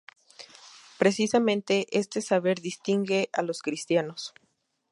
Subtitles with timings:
[0.97, 4.33] Precisamente este saber distingue a los cristianos.